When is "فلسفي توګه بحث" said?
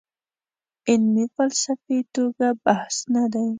1.35-2.95